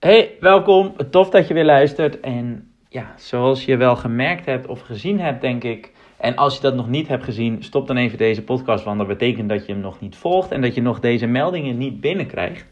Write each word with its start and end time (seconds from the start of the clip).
Hey, 0.00 0.36
welkom. 0.40 0.94
Tof 1.10 1.30
dat 1.30 1.48
je 1.48 1.54
weer 1.54 1.64
luistert. 1.64 2.20
En 2.20 2.72
ja, 2.88 3.14
zoals 3.16 3.64
je 3.64 3.76
wel 3.76 3.96
gemerkt 3.96 4.46
hebt 4.46 4.66
of 4.66 4.80
gezien 4.80 5.20
hebt, 5.20 5.40
denk 5.40 5.64
ik. 5.64 5.92
En 6.16 6.36
als 6.36 6.54
je 6.54 6.60
dat 6.60 6.74
nog 6.74 6.88
niet 6.88 7.08
hebt 7.08 7.24
gezien, 7.24 7.62
stop 7.62 7.86
dan 7.86 7.96
even 7.96 8.18
deze 8.18 8.42
podcast, 8.42 8.84
want 8.84 8.98
dat 8.98 9.06
betekent 9.06 9.48
dat 9.48 9.66
je 9.66 9.72
hem 9.72 9.80
nog 9.80 10.00
niet 10.00 10.16
volgt 10.16 10.50
en 10.50 10.60
dat 10.60 10.74
je 10.74 10.82
nog 10.82 11.00
deze 11.00 11.26
meldingen 11.26 11.78
niet 11.78 12.00
binnenkrijgt. 12.00 12.66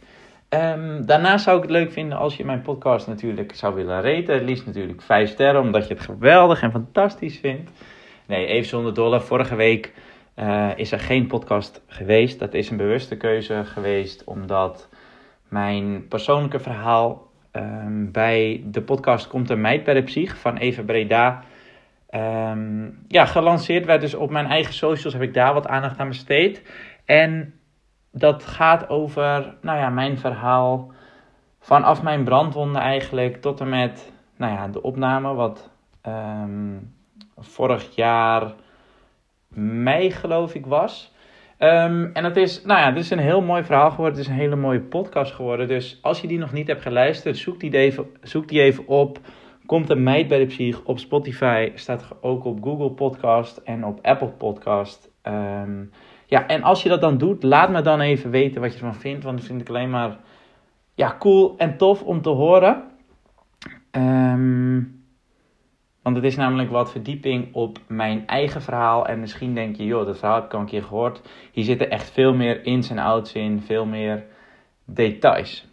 Um, 0.48 1.06
daarnaast 1.06 1.44
zou 1.44 1.56
ik 1.56 1.62
het 1.62 1.72
leuk 1.72 1.92
vinden 1.92 2.18
als 2.18 2.36
je 2.36 2.44
mijn 2.44 2.62
podcast 2.62 3.06
natuurlijk 3.06 3.54
zou 3.54 3.74
willen 3.74 4.02
raten. 4.02 4.34
Het 4.34 4.44
liefst 4.44 4.66
natuurlijk 4.66 5.02
5 5.02 5.30
sterren, 5.30 5.60
omdat 5.60 5.88
je 5.88 5.94
het 5.94 6.02
geweldig 6.02 6.62
en 6.62 6.70
fantastisch 6.70 7.38
vindt. 7.38 7.70
Nee, 8.26 8.46
even 8.46 8.68
zonder 8.68 8.94
dolle. 8.94 9.20
Vorige 9.20 9.56
week 9.56 9.92
uh, 10.36 10.70
is 10.76 10.92
er 10.92 11.00
geen 11.00 11.26
podcast 11.26 11.82
geweest. 11.86 12.38
Dat 12.38 12.54
is 12.54 12.70
een 12.70 12.76
bewuste 12.76 13.16
keuze 13.16 13.64
geweest, 13.64 14.24
omdat 14.24 14.88
mijn 15.48 16.08
persoonlijke 16.08 16.58
verhaal 16.60 17.30
um, 17.52 18.12
bij 18.12 18.62
de 18.64 18.82
podcast 18.82 19.28
Komt 19.28 19.50
een 19.50 19.60
meid 19.60 19.84
bij 19.84 19.94
de 19.94 20.02
psych 20.02 20.36
van 20.36 20.56
Eva 20.56 20.82
Breda 20.82 21.42
um, 22.10 23.04
ja, 23.08 23.24
gelanceerd 23.24 23.84
werd. 23.84 24.00
Dus 24.00 24.14
op 24.14 24.30
mijn 24.30 24.46
eigen 24.46 24.74
socials 24.74 25.12
heb 25.12 25.22
ik 25.22 25.34
daar 25.34 25.54
wat 25.54 25.66
aandacht 25.66 25.98
aan 25.98 26.08
besteed. 26.08 26.62
En 27.04 27.54
dat 28.10 28.44
gaat 28.44 28.88
over 28.88 29.54
nou 29.60 29.78
ja, 29.78 29.90
mijn 29.90 30.18
verhaal 30.18 30.92
vanaf 31.60 32.02
mijn 32.02 32.24
brandwonden 32.24 32.82
eigenlijk 32.82 33.40
tot 33.40 33.60
en 33.60 33.68
met 33.68 34.12
nou 34.36 34.52
ja, 34.52 34.68
de 34.68 34.82
opname 34.82 35.34
wat 35.34 35.70
um, 36.06 36.94
vorig 37.36 37.94
jaar 37.94 38.54
mei 39.48 40.10
geloof 40.10 40.54
ik 40.54 40.66
was. 40.66 41.14
Um, 41.58 42.10
en 42.12 42.24
het 42.24 42.36
is, 42.36 42.64
nou 42.64 42.80
ja, 42.80 42.90
dit 42.90 43.02
is 43.02 43.10
een 43.10 43.18
heel 43.18 43.42
mooi 43.42 43.64
verhaal 43.64 43.90
geworden. 43.90 44.18
Het 44.18 44.26
is 44.26 44.32
een 44.32 44.38
hele 44.38 44.56
mooie 44.56 44.80
podcast 44.80 45.32
geworden. 45.32 45.68
Dus 45.68 45.98
als 46.02 46.20
je 46.20 46.28
die 46.28 46.38
nog 46.38 46.52
niet 46.52 46.66
hebt 46.66 46.82
geluisterd, 46.82 47.36
zoek 47.36 47.60
die 47.60 47.76
even, 47.76 48.06
zoek 48.22 48.48
die 48.48 48.60
even 48.60 48.86
op. 48.88 49.18
Komt 49.66 49.90
een 49.90 50.02
meid 50.02 50.28
bij 50.28 50.38
de 50.38 50.46
psych 50.46 50.84
op 50.84 50.98
Spotify. 50.98 51.70
Staat 51.74 52.08
ook 52.20 52.44
op 52.44 52.62
Google 52.62 52.90
Podcast 52.90 53.56
en 53.56 53.84
op 53.84 53.98
Apple 54.02 54.28
Podcast. 54.28 55.10
Um, 55.22 55.90
ja, 56.26 56.46
en 56.46 56.62
als 56.62 56.82
je 56.82 56.88
dat 56.88 57.00
dan 57.00 57.18
doet, 57.18 57.42
laat 57.42 57.70
me 57.70 57.80
dan 57.80 58.00
even 58.00 58.30
weten 58.30 58.60
wat 58.60 58.72
je 58.72 58.78
ervan 58.78 59.00
vindt. 59.00 59.24
Want 59.24 59.36
dat 59.36 59.46
vind 59.46 59.60
ik 59.60 59.68
alleen 59.68 59.90
maar 59.90 60.16
ja, 60.94 61.16
cool 61.18 61.54
en 61.56 61.76
tof 61.76 62.02
om 62.02 62.22
te 62.22 62.28
horen. 62.28 62.82
Um, 63.90 64.95
want 66.06 66.18
het 66.18 66.26
is 66.26 66.36
namelijk 66.36 66.70
wat 66.70 66.90
verdieping 66.90 67.54
op 67.54 67.78
mijn 67.86 68.26
eigen 68.26 68.62
verhaal. 68.62 69.06
En 69.06 69.20
misschien 69.20 69.54
denk 69.54 69.76
je, 69.76 69.84
joh, 69.84 70.06
dat 70.06 70.18
verhaal 70.18 70.34
heb 70.36 70.44
ik 70.44 70.54
al 70.54 70.60
een 70.60 70.66
keer 70.66 70.82
gehoord. 70.82 71.20
Hier 71.52 71.64
zitten 71.64 71.90
echt 71.90 72.10
veel 72.10 72.34
meer 72.34 72.64
ins 72.64 72.90
en 72.90 72.98
outs 72.98 73.32
in, 73.32 73.60
veel 73.60 73.84
meer 73.84 74.24
details. 74.84 75.66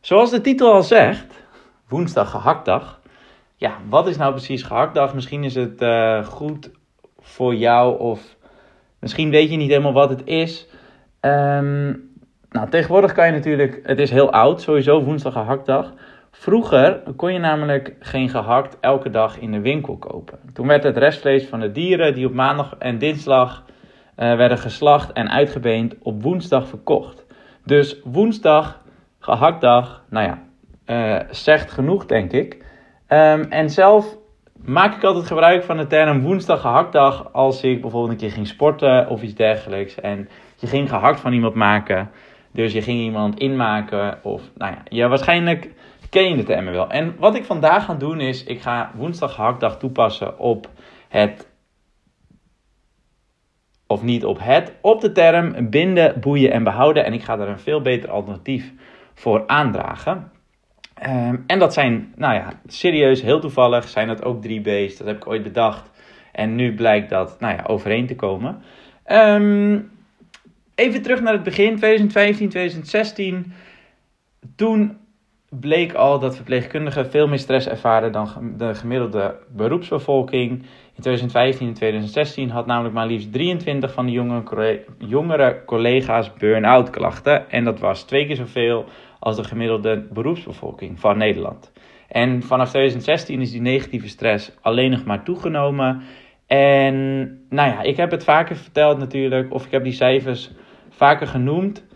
Zoals 0.00 0.30
de 0.30 0.40
titel 0.40 0.72
al 0.72 0.82
zegt, 0.82 1.44
woensdag 1.88 2.30
gehaktdag. 2.30 3.00
Ja, 3.56 3.76
wat 3.88 4.08
is 4.08 4.16
nou 4.16 4.32
precies 4.32 4.62
gehaktdag? 4.62 5.14
Misschien 5.14 5.44
is 5.44 5.54
het 5.54 5.82
uh, 5.82 6.24
goed 6.24 6.70
voor 7.20 7.54
jou 7.54 7.98
of 7.98 8.36
misschien 8.98 9.30
weet 9.30 9.50
je 9.50 9.56
niet 9.56 9.70
helemaal 9.70 9.92
wat 9.92 10.10
het 10.10 10.22
is. 10.24 10.68
Um, 11.20 12.10
nou, 12.50 12.70
tegenwoordig 12.70 13.12
kan 13.12 13.26
je 13.26 13.32
natuurlijk, 13.32 13.80
het 13.82 13.98
is 13.98 14.10
heel 14.10 14.32
oud, 14.32 14.60
sowieso 14.60 15.04
woensdag 15.04 15.32
gehaktdag. 15.32 15.92
Vroeger 16.40 17.02
kon 17.16 17.32
je 17.32 17.38
namelijk 17.38 17.94
geen 18.00 18.28
gehakt 18.28 18.76
elke 18.80 19.10
dag 19.10 19.38
in 19.38 19.52
de 19.52 19.60
winkel 19.60 19.96
kopen. 19.96 20.38
Toen 20.52 20.66
werd 20.66 20.82
het 20.82 20.96
restvlees 20.96 21.46
van 21.46 21.60
de 21.60 21.72
dieren 21.72 22.14
die 22.14 22.26
op 22.26 22.32
maandag 22.32 22.74
en 22.78 22.98
dinsdag 22.98 23.64
uh, 23.66 24.36
werden 24.36 24.58
geslacht 24.58 25.12
en 25.12 25.30
uitgebeend 25.30 25.94
op 26.02 26.22
woensdag 26.22 26.68
verkocht. 26.68 27.26
Dus 27.64 28.00
woensdag, 28.04 28.82
gehaktdag, 29.18 30.02
nou 30.10 30.26
ja, 30.26 30.42
uh, 30.86 31.28
zegt 31.30 31.70
genoeg 31.70 32.06
denk 32.06 32.32
ik. 32.32 32.54
Um, 33.08 33.42
en 33.42 33.70
zelf 33.70 34.16
maak 34.64 34.94
ik 34.94 35.04
altijd 35.04 35.26
gebruik 35.26 35.64
van 35.64 35.76
de 35.76 35.86
term 35.86 36.22
woensdag 36.22 36.60
gehaktdag 36.60 37.32
als 37.32 37.62
ik 37.62 37.80
bijvoorbeeld 37.80 38.12
een 38.12 38.18
keer 38.18 38.32
ging 38.32 38.46
sporten 38.46 39.08
of 39.08 39.22
iets 39.22 39.34
dergelijks. 39.34 39.94
En 39.94 40.28
je 40.56 40.66
ging 40.66 40.88
gehakt 40.88 41.20
van 41.20 41.32
iemand 41.32 41.54
maken. 41.54 42.10
Dus 42.52 42.72
je 42.72 42.82
ging 42.82 43.00
iemand 43.00 43.38
inmaken 43.38 44.18
of 44.22 44.42
nou 44.54 44.72
ja, 44.72 44.82
ja 44.88 45.08
waarschijnlijk 45.08 45.70
ken 46.10 46.30
je 46.30 46.36
de 46.36 46.42
termen 46.42 46.72
wel. 46.72 46.90
En 46.90 47.16
wat 47.18 47.34
ik 47.34 47.44
vandaag 47.44 47.84
ga 47.84 47.94
doen 47.94 48.20
is, 48.20 48.44
ik 48.44 48.60
ga 48.60 48.90
woensdag 48.94 49.34
gehaktdag 49.34 49.78
toepassen 49.78 50.38
op 50.38 50.70
het, 51.08 51.48
of 53.86 54.02
niet 54.02 54.24
op 54.24 54.38
het, 54.40 54.72
op 54.80 55.00
de 55.00 55.12
term 55.12 55.70
binden, 55.70 56.20
boeien 56.20 56.52
en 56.52 56.64
behouden. 56.64 57.04
En 57.04 57.12
ik 57.12 57.22
ga 57.22 57.36
daar 57.36 57.48
een 57.48 57.58
veel 57.58 57.80
beter 57.80 58.10
alternatief 58.10 58.72
voor 59.14 59.46
aandragen. 59.46 60.30
Um, 61.06 61.44
en 61.46 61.58
dat 61.58 61.72
zijn, 61.72 62.12
nou 62.16 62.34
ja, 62.34 62.52
serieus, 62.66 63.22
heel 63.22 63.40
toevallig 63.40 63.88
zijn 63.88 64.08
dat 64.08 64.24
ook 64.24 64.42
drie 64.42 64.60
B's. 64.60 64.96
Dat 64.96 65.06
heb 65.06 65.16
ik 65.16 65.26
ooit 65.26 65.42
bedacht. 65.42 65.90
En 66.32 66.54
nu 66.54 66.74
blijkt 66.74 67.10
dat, 67.10 67.40
nou 67.40 67.56
ja, 67.56 67.64
overeen 67.66 68.06
te 68.06 68.14
komen. 68.14 68.62
Um, 69.06 69.90
even 70.74 71.02
terug 71.02 71.20
naar 71.20 71.32
het 71.32 71.42
begin, 71.42 71.76
2015, 71.76 72.48
2016. 72.48 73.52
Toen 74.56 74.96
bleek 75.50 75.94
al 75.94 76.18
dat 76.18 76.36
verpleegkundigen 76.36 77.10
veel 77.10 77.28
meer 77.28 77.38
stress 77.38 77.68
ervaren 77.68 78.12
dan 78.12 78.28
de 78.56 78.74
gemiddelde 78.74 79.36
beroepsbevolking. 79.56 80.50
In 80.94 81.02
2015 81.02 81.66
en 81.66 81.74
2016 81.74 82.50
had 82.50 82.66
namelijk 82.66 82.94
maar 82.94 83.06
liefst 83.06 83.32
23 83.32 83.92
van 83.92 84.06
de 84.06 84.12
jongere, 84.12 84.84
jongere 84.98 85.62
collega's 85.66 86.34
burn-out 86.34 86.90
klachten. 86.90 87.50
En 87.50 87.64
dat 87.64 87.78
was 87.78 88.02
twee 88.02 88.26
keer 88.26 88.36
zoveel 88.36 88.84
als 89.18 89.36
de 89.36 89.44
gemiddelde 89.44 90.06
beroepsbevolking 90.12 91.00
van 91.00 91.18
Nederland. 91.18 91.72
En 92.08 92.42
vanaf 92.42 92.68
2016 92.68 93.40
is 93.40 93.50
die 93.50 93.60
negatieve 93.60 94.08
stress 94.08 94.52
alleen 94.60 94.90
nog 94.90 95.04
maar 95.04 95.24
toegenomen. 95.24 96.02
En 96.46 96.94
nou 97.48 97.70
ja, 97.70 97.82
ik 97.82 97.96
heb 97.96 98.10
het 98.10 98.24
vaker 98.24 98.56
verteld 98.56 98.98
natuurlijk, 98.98 99.52
of 99.52 99.64
ik 99.64 99.70
heb 99.70 99.84
die 99.84 99.92
cijfers 99.92 100.50
vaker 100.88 101.26
genoemd. 101.26 101.86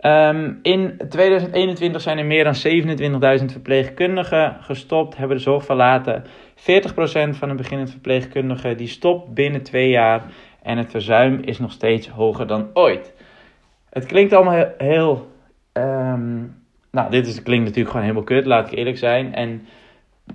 Um, 0.00 0.58
in 0.62 1.00
2021 1.08 2.00
zijn 2.02 2.18
er 2.18 2.24
meer 2.24 2.44
dan 2.44 2.54
27.000 3.40 3.44
verpleegkundigen 3.44 4.56
gestopt, 4.60 5.16
hebben 5.16 5.36
de 5.36 5.42
zorg 5.42 5.64
verlaten. 5.64 6.24
40% 6.24 6.24
van 7.30 7.48
de 7.48 7.54
beginnend 7.54 7.90
verpleegkundigen 7.90 8.76
die 8.76 8.88
stopt 8.88 9.34
binnen 9.34 9.62
twee 9.62 9.88
jaar. 9.88 10.22
En 10.62 10.78
het 10.78 10.90
verzuim 10.90 11.40
is 11.40 11.58
nog 11.58 11.72
steeds 11.72 12.08
hoger 12.08 12.46
dan 12.46 12.70
ooit. 12.72 13.14
Het 13.90 14.06
klinkt 14.06 14.32
allemaal 14.32 14.64
heel. 14.78 15.30
um, 15.72 16.56
nou, 16.90 17.10
dit 17.10 17.26
is, 17.26 17.42
klinkt 17.42 17.64
natuurlijk 17.64 17.90
gewoon 17.90 18.06
helemaal 18.06 18.26
kut, 18.26 18.46
laat 18.46 18.72
ik 18.72 18.78
eerlijk 18.78 18.98
zijn. 18.98 19.34
En 19.34 19.66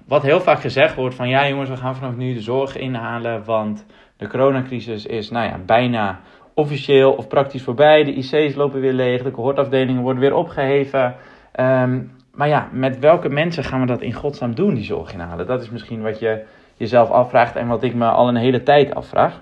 wat 0.08 0.24
heel 0.24 0.42
vaak 0.42 0.60
gezegd 0.60 0.96
wordt: 0.96 1.16
van 1.16 1.30
ja, 1.30 1.48
jongens, 1.48 1.70
we 1.70 1.78
gaan 1.78 1.96
vanaf 1.96 2.16
nu 2.16 2.34
de 2.34 2.42
zorg 2.42 2.78
inhalen. 2.78 3.44
Want 3.44 3.86
de 4.18 4.28
coronacrisis 4.28 5.06
is, 5.06 5.30
nou 5.30 5.46
ja, 5.46 5.58
bijna 5.66 6.20
officieel 6.54 7.12
of 7.12 7.28
praktisch 7.28 7.64
voorbij. 7.64 8.04
De 8.04 8.14
IC's 8.14 8.56
lopen 8.56 8.80
weer 8.80 8.94
leeg, 8.94 9.24
de 9.24 9.32
cohortafdelingen 9.32 10.02
worden 10.02 10.22
weer 10.22 10.36
opgeheven. 10.36 11.16
Um, 11.60 12.12
maar 12.34 12.48
ja, 12.48 12.70
met 12.72 13.00
welke 13.00 13.30
mensen 13.30 13.64
gaan 13.64 13.80
we 13.80 13.86
dat 13.86 14.02
in 14.02 14.14
godsnaam 14.14 14.56
doen, 14.56 14.74
die 14.74 14.84
zorg 14.84 15.14
inhalen? 15.14 15.48
Dat 15.48 15.62
is 15.62 15.70
misschien 15.70 16.02
wat 16.02 16.20
je 16.20 16.44
jezelf 16.78 17.10
afvraagt 17.10 17.56
en 17.56 17.68
wat 17.68 17.84
ik 17.84 17.94
me 17.94 18.06
al 18.06 18.28
een 18.28 18.36
hele 18.36 18.64
tijd 18.64 18.96
afvraag. 18.96 19.42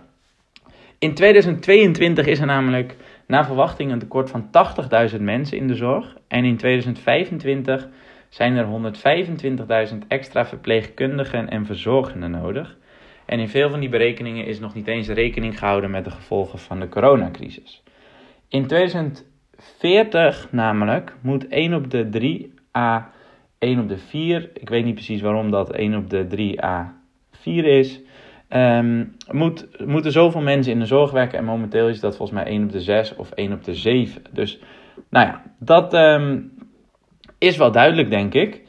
In 0.99 1.13
2022 1.13 2.25
is 2.25 2.39
er 2.39 2.45
namelijk 2.45 2.95
naar 3.27 3.45
verwachting 3.45 3.91
een 3.91 3.99
tekort 3.99 4.29
van 4.29 4.49
80.000 5.11 5.21
mensen 5.21 5.57
in 5.57 5.67
de 5.67 5.75
zorg. 5.75 6.17
En 6.27 6.45
in 6.45 6.57
2025 6.57 7.87
zijn 8.29 8.55
er 8.55 8.65
125.000 9.91 9.97
extra 10.07 10.45
verpleegkundigen 10.45 11.49
en 11.49 11.65
verzorgenden 11.65 12.31
nodig. 12.31 12.77
En 13.31 13.39
in 13.39 13.49
veel 13.49 13.69
van 13.69 13.79
die 13.79 13.89
berekeningen 13.89 14.45
is 14.45 14.59
nog 14.59 14.73
niet 14.73 14.87
eens 14.87 15.07
rekening 15.07 15.59
gehouden 15.59 15.91
met 15.91 16.03
de 16.03 16.11
gevolgen 16.11 16.59
van 16.59 16.79
de 16.79 16.89
coronacrisis. 16.89 17.83
In 18.47 18.67
2040 18.67 20.47
namelijk 20.51 21.15
moet 21.21 21.47
1 21.47 21.73
op 21.73 21.91
de 21.91 22.09
3 22.09 22.53
a 22.77 23.11
1 23.57 23.79
op 23.79 23.87
de 23.87 23.97
4, 23.97 24.49
ik 24.53 24.69
weet 24.69 24.85
niet 24.85 24.93
precies 24.93 25.21
waarom 25.21 25.51
dat 25.51 25.71
1 25.71 25.95
op 25.95 26.09
de 26.09 26.27
3 26.27 26.63
a 26.65 26.95
4 27.31 27.65
is, 27.65 28.01
um, 28.49 29.15
moet, 29.29 29.85
moeten 29.85 30.11
zoveel 30.11 30.41
mensen 30.41 30.73
in 30.73 30.79
de 30.79 30.85
zorg 30.85 31.11
werken. 31.11 31.37
En 31.37 31.45
momenteel 31.45 31.87
is 31.87 31.99
dat 31.99 32.15
volgens 32.15 32.37
mij 32.39 32.47
1 32.47 32.63
op 32.63 32.71
de 32.71 32.81
6 32.81 33.15
of 33.15 33.31
1 33.31 33.53
op 33.53 33.63
de 33.63 33.75
7. 33.75 34.21
Dus 34.31 34.59
nou 35.09 35.27
ja, 35.27 35.43
dat 35.59 35.93
um, 35.93 36.51
is 37.37 37.57
wel 37.57 37.71
duidelijk 37.71 38.09
denk 38.09 38.33
ik 38.33 38.60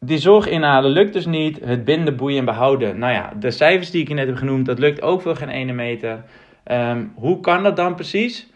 die 0.00 0.18
zorg 0.18 0.46
inhalen 0.46 0.90
lukt 0.90 1.12
dus 1.12 1.26
niet. 1.26 1.60
Het 1.64 1.84
binden, 1.84 2.16
boeien 2.16 2.38
en 2.38 2.44
behouden. 2.44 2.98
Nou 2.98 3.12
ja, 3.12 3.32
de 3.38 3.50
cijfers 3.50 3.90
die 3.90 4.02
ik 4.02 4.08
je 4.08 4.14
net 4.14 4.26
heb 4.26 4.36
genoemd, 4.36 4.66
dat 4.66 4.78
lukt 4.78 5.02
ook 5.02 5.22
voor 5.22 5.36
geen 5.36 5.48
ene 5.48 5.72
meter. 5.72 6.24
Um, 6.64 7.12
hoe 7.14 7.40
kan 7.40 7.62
dat 7.62 7.76
dan 7.76 7.94
precies? 7.94 8.48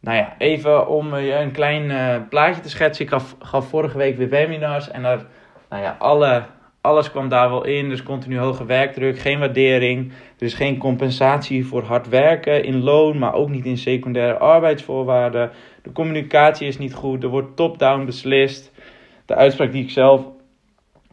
Nou 0.00 0.16
ja, 0.16 0.34
even 0.38 0.88
om 0.88 1.16
je 1.16 1.34
een 1.34 1.52
klein 1.52 1.90
uh, 1.90 2.16
plaatje 2.28 2.60
te 2.60 2.70
schetsen. 2.70 3.04
Ik 3.04 3.10
gaf, 3.38 3.68
vorige 3.68 3.98
week 3.98 4.16
weer 4.16 4.28
webinars 4.28 4.90
en 4.90 5.02
daar, 5.02 5.26
nou 5.70 5.82
ja, 5.82 5.96
alle, 5.98 6.44
alles 6.80 7.10
kwam 7.10 7.28
daar 7.28 7.48
wel 7.48 7.64
in. 7.64 7.88
Dus 7.88 8.02
continu 8.02 8.38
hoge 8.38 8.64
werkdruk, 8.64 9.18
geen 9.18 9.38
waardering. 9.38 10.12
Dus 10.36 10.54
geen 10.54 10.78
compensatie 10.78 11.66
voor 11.66 11.82
hard 11.82 12.08
werken 12.08 12.64
in 12.64 12.82
loon, 12.82 13.18
maar 13.18 13.34
ook 13.34 13.48
niet 13.48 13.66
in 13.66 13.78
secundaire 13.78 14.38
arbeidsvoorwaarden. 14.38 15.50
De 15.82 15.92
communicatie 15.92 16.66
is 16.66 16.78
niet 16.78 16.94
goed, 16.94 17.22
er 17.22 17.28
wordt 17.28 17.56
top-down 17.56 18.04
beslist. 18.04 18.72
De 19.26 19.34
uitspraak 19.34 19.72
die 19.72 19.82
ik 19.82 19.90
zelf 19.90 20.36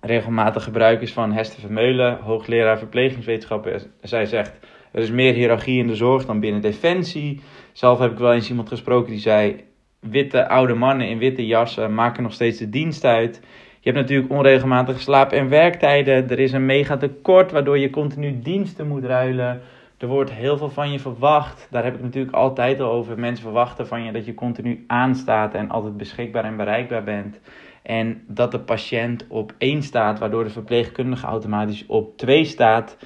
regelmatig 0.06 0.64
gebruik 0.64 1.02
is 1.02 1.14
van 1.14 1.32
Hester 1.32 1.60
Vermeulen, 1.60 2.18
hoogleraar 2.22 2.78
verplegingswetenschappen. 2.78 3.82
Zij 4.02 4.26
zegt, 4.26 4.60
er 4.92 5.02
is 5.02 5.12
meer 5.12 5.34
hiërarchie 5.34 5.80
in 5.80 5.88
de 5.88 5.96
zorg 5.96 6.26
dan 6.26 6.40
binnen 6.40 6.62
Defensie. 6.62 7.42
Zelf 7.74 8.00
heb 8.00 8.12
ik 8.12 8.18
wel 8.18 8.34
eens 8.34 8.50
iemand 8.50 8.68
gesproken 8.68 9.12
die 9.12 9.20
zei, 9.20 9.64
witte 10.00 10.48
oude 10.48 10.74
mannen 10.74 11.08
in 11.08 11.18
witte 11.18 11.46
jassen 11.46 11.94
maken 11.94 12.24
nog 12.24 12.34
steeds 12.34 12.58
de 12.58 12.70
dienst 12.70 13.06
uit. 13.06 13.42
Je 13.80 13.92
hebt 13.92 14.02
natuurlijk 14.02 14.32
onregelmatige 14.32 15.00
slaap- 15.00 15.32
en 15.32 15.50
werktijden. 15.50 16.30
Er 16.30 16.40
is 16.40 16.52
een 16.52 16.66
mega 16.66 16.98
tekort 16.98 17.52
waardoor 17.52 17.78
je 17.78 17.90
continu 17.90 18.40
diensten 18.40 18.88
moet 18.88 19.04
ruilen. 19.04 19.62
Er 19.98 20.08
wordt 20.08 20.32
heel 20.32 20.58
veel 20.58 20.70
van 20.70 20.92
je 20.92 21.00
verwacht. 21.00 21.68
Daar 21.72 21.84
heb 21.84 21.96
ik 21.96 22.02
natuurlijk 22.02 22.36
altijd 22.36 22.80
al 22.80 22.92
over. 22.92 23.20
Mensen 23.20 23.44
verwachten 23.44 23.88
van 23.88 24.04
je 24.04 24.12
dat 24.12 24.26
je 24.26 24.34
continu 24.34 24.84
aanstaat 24.88 25.54
en 25.54 25.70
altijd 25.70 25.98
beschikbaar 25.98 26.44
en 26.44 26.58
bereikbaar 26.58 27.04
bent. 27.04 27.40
En 27.86 28.24
dat 28.28 28.52
de 28.52 28.60
patiënt 28.60 29.26
op 29.28 29.54
1 29.58 29.84
staat, 29.84 30.20
waardoor 30.20 30.44
de 30.44 30.50
verpleegkundige 30.50 31.26
automatisch 31.26 31.86
op 31.88 32.18
2 32.18 32.46
staat. 32.46 32.98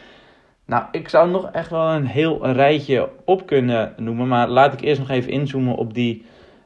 Nou, 0.66 0.84
ik 0.92 1.10
zou 1.10 1.30
nog 1.30 1.52
echt 1.52 1.70
wel 1.70 1.90
een 1.90 2.06
heel 2.06 2.52
rijtje 2.52 3.10
op 3.26 3.46
kunnen 3.46 3.94
noemen. 3.98 4.28
Maar 4.28 4.48
laat 4.48 4.74
ik 4.74 4.82
eerst 4.82 5.00
nog 5.00 5.10
even 5.10 5.32
inzoomen 5.32 5.76
op 5.76 5.94
die 5.94 6.26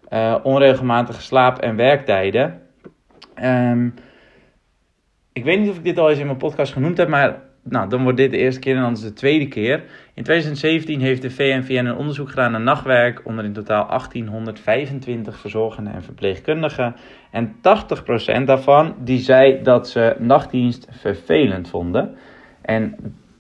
uh, 0.09 0.35
onregelmatige 0.43 1.21
slaap- 1.21 1.57
en 1.57 1.75
werktijden. 1.75 2.61
Um, 3.43 3.93
ik 5.33 5.43
weet 5.43 5.59
niet 5.59 5.69
of 5.69 5.77
ik 5.77 5.83
dit 5.83 5.97
al 5.97 6.09
eens 6.09 6.19
in 6.19 6.25
mijn 6.25 6.37
podcast 6.37 6.73
genoemd 6.73 6.97
heb, 6.97 7.07
maar 7.07 7.41
nou, 7.63 7.89
dan 7.89 8.03
wordt 8.03 8.17
dit 8.17 8.31
de 8.31 8.37
eerste 8.37 8.59
keer 8.59 8.75
en 8.75 8.81
dan 8.81 8.91
is 8.91 9.01
de 9.01 9.13
tweede 9.13 9.47
keer. 9.47 9.83
In 10.13 10.23
2017 10.23 10.99
heeft 10.99 11.21
de 11.21 11.29
VNVN 11.29 11.85
een 11.85 11.95
onderzoek 11.95 12.29
gedaan 12.29 12.51
naar 12.51 12.61
nachtwerk 12.61 13.21
onder 13.25 13.45
in 13.45 13.53
totaal 13.53 13.87
1825 13.87 15.39
verzorgenden 15.39 15.93
en 15.93 16.03
verpleegkundigen. 16.03 16.95
En 17.31 17.55
80% 17.55 18.43
daarvan 18.45 18.95
die 18.99 19.19
zei 19.19 19.61
dat 19.61 19.89
ze 19.89 20.15
nachtdienst 20.19 20.87
vervelend 20.91 21.69
vonden. 21.69 22.15
En 22.61 22.95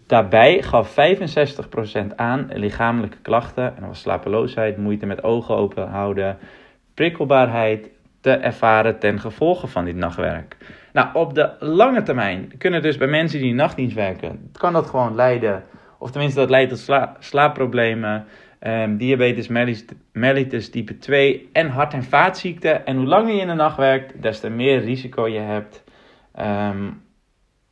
daarbij 0.07 0.61
gaf 0.61 0.95
65% 2.11 2.15
aan 2.15 2.49
lichamelijke 2.53 3.17
klachten. 3.21 3.65
En 3.65 3.79
dat 3.79 3.87
was 3.87 3.99
slapeloosheid, 3.99 4.77
moeite 4.77 5.05
met 5.05 5.23
ogen 5.23 5.55
open 5.55 5.87
houden, 5.87 6.37
prikkelbaarheid 6.93 7.89
te 8.21 8.31
ervaren 8.31 8.99
ten 8.99 9.19
gevolge 9.19 9.67
van 9.67 9.85
dit 9.85 9.95
nachtwerk. 9.95 10.57
Nou, 10.93 11.07
op 11.13 11.33
de 11.33 11.55
lange 11.59 12.03
termijn 12.03 12.51
kunnen 12.57 12.81
dus 12.81 12.97
bij 12.97 13.07
mensen 13.07 13.39
die 13.39 13.53
nachtdienst 13.53 13.95
werken, 13.95 14.49
kan 14.51 14.73
dat 14.73 14.89
gewoon 14.89 15.15
leiden, 15.15 15.63
of 15.99 16.11
tenminste 16.11 16.39
dat 16.39 16.49
leidt 16.49 16.69
tot 16.69 16.99
slaapproblemen, 17.19 18.25
um, 18.59 18.97
diabetes 18.97 19.47
mellitus 20.11 20.69
type 20.69 20.97
2 20.97 21.49
en 21.53 21.69
hart- 21.69 21.93
en 21.93 22.03
vaatziekten. 22.03 22.85
En 22.85 22.97
hoe 22.97 23.05
langer 23.05 23.33
je 23.33 23.41
in 23.41 23.47
de 23.47 23.53
nacht 23.53 23.77
werkt, 23.77 24.21
des 24.21 24.39
te 24.39 24.49
meer 24.49 24.79
risico 24.79 25.27
je 25.27 25.39
hebt 25.39 25.83
um, 26.39 27.01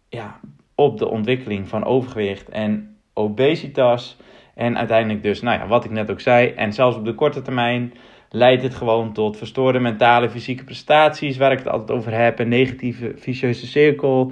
ja, 0.10 0.40
op 0.76 0.98
de 0.98 1.08
ontwikkeling 1.08 1.68
van 1.68 1.84
overgewicht 1.84 2.50
en 2.50 2.98
obesitas. 3.14 4.18
En 4.56 4.78
uiteindelijk 4.78 5.24
dus, 5.24 5.42
nou 5.42 5.60
ja, 5.60 5.68
wat 5.68 5.86
ik 5.86 5.92
net 5.92 6.12
ook 6.12 6.20
zei, 6.20 6.48
en 6.48 6.74
zelfs 6.74 6.98
op 6.98 7.06
de 7.06 7.16
korte 7.16 7.42
termijn 7.42 7.94
leidt 8.32 8.64
het 8.64 8.76
gewoon 8.76 9.14
tot 9.14 9.38
verstoorde 9.38 9.80
mentale 9.80 10.26
en 10.26 10.32
fysieke 10.32 10.64
prestaties, 10.64 11.38
waar 11.38 11.52
ik 11.52 11.58
het 11.58 11.68
altijd 11.68 11.98
over 11.98 12.14
heb. 12.14 12.40
Een 12.40 12.48
negatieve 12.48 13.14
vicieuze 13.16 13.68
cirkel 13.68 14.32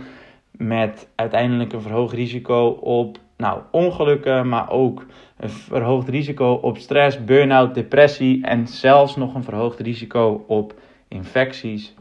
met 0.52 1.10
uiteindelijk 1.16 1.74
een 1.74 1.82
verhoogd 1.82 2.14
risico 2.14 2.68
op 2.70 3.18
nou, 3.38 3.62
ongelukken, 3.72 4.50
maar 4.50 4.70
ook 4.70 5.06
een 5.38 5.50
verhoogd 5.50 6.10
risico 6.10 6.54
op 6.54 6.78
stress, 6.78 7.24
burn-out, 7.24 7.76
depressie 7.76 8.46
en 8.46 8.68
zelfs 8.68 9.16
nog 9.16 9.36
een 9.36 9.44
verhoogd 9.44 9.80
risico 9.80 10.44
op 10.48 10.74
infecties 11.08 11.96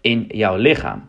in 0.00 0.24
jouw 0.28 0.56
lichaam. 0.56 1.08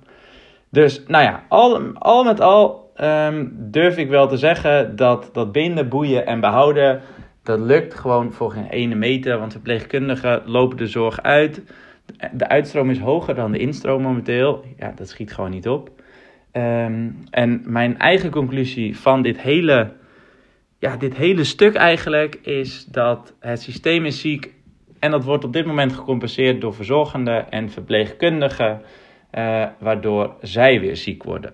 Dus 0.70 1.04
nou 1.08 1.24
ja, 1.24 1.44
al, 1.48 1.82
al 1.94 2.24
met 2.24 2.40
al 2.40 2.92
um, 3.02 3.52
durf 3.58 3.98
ik 3.98 4.10
wel 4.10 4.28
te 4.28 4.38
zeggen 4.38 4.96
dat 4.96 5.30
dat 5.34 5.52
binden, 5.52 5.90
boeien 5.90 6.26
en 6.26 6.40
behouden 6.40 7.02
dat 7.44 7.60
lukt 7.60 7.94
gewoon 7.94 8.32
voor 8.32 8.52
geen 8.52 8.68
ene 8.68 8.96
meter, 8.96 9.40
want 9.40 9.52
verpleegkundigen 9.52 10.42
lopen 10.46 10.78
de 10.78 10.88
zorg 10.88 11.22
uit. 11.22 11.62
De 12.32 12.48
uitstroom 12.48 12.90
is 12.90 13.00
hoger 13.00 13.36
dan 13.36 13.52
de 13.52 13.58
instroom 13.58 14.02
momenteel. 14.02 14.66
Ja, 14.78 14.94
dat 14.96 15.10
schiet 15.10 15.34
gewoon 15.34 15.52
niet 15.52 15.68
op. 15.68 15.90
Ehm, 16.52 17.10
en 17.30 17.62
mijn 17.66 18.00
eigen 18.00 18.30
conclusie 18.30 18.98
van 18.98 19.22
dit 19.22 19.42
hele, 19.42 19.94
ja, 20.80 20.98
dit 20.98 21.16
hele 21.16 21.44
stuk 21.44 21.76
eigenlijk 21.76 22.36
is 22.42 22.86
dat 22.86 23.34
het 23.40 23.62
systeem 23.62 24.06
is 24.06 24.22
ziek. 24.22 24.54
En 25.00 25.12
dat 25.12 25.24
wordt 25.24 25.44
op 25.44 25.54
dit 25.54 25.66
moment 25.66 25.94
gecompenseerd 25.94 26.62
door 26.62 26.74
verzorgenden 26.74 27.52
en 27.52 27.70
verpleegkundigen, 27.70 28.82
uh, 29.38 29.66
waardoor 29.80 30.36
zij 30.42 30.80
weer 30.80 30.96
ziek 30.96 31.24
worden. 31.24 31.54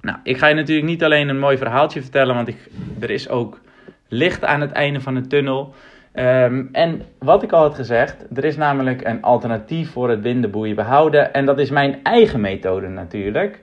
Nou, 0.00 0.18
ik 0.22 0.36
ga 0.36 0.46
je 0.46 0.54
natuurlijk 0.54 0.86
niet 0.86 1.04
alleen 1.04 1.28
een 1.28 1.38
mooi 1.38 1.56
verhaaltje 1.56 2.02
vertellen, 2.02 2.34
want 2.34 2.48
ik, 2.48 2.56
er 3.00 3.10
is 3.10 3.28
ook 3.28 3.60
licht 4.08 4.44
aan 4.44 4.60
het 4.60 4.72
einde 4.72 5.00
van 5.00 5.14
de 5.14 5.26
tunnel. 5.26 5.74
Um, 6.14 6.68
en 6.72 7.02
wat 7.18 7.42
ik 7.42 7.52
al 7.52 7.62
had 7.62 7.74
gezegd, 7.74 8.26
er 8.36 8.44
is 8.44 8.56
namelijk 8.56 9.06
een 9.06 9.22
alternatief 9.22 9.90
voor 9.90 10.10
het 10.10 10.20
windenboeien 10.20 10.74
behouden. 10.74 11.32
En 11.32 11.46
dat 11.46 11.58
is 11.58 11.70
mijn 11.70 12.02
eigen 12.02 12.40
methode 12.40 12.88
natuurlijk. 12.88 13.62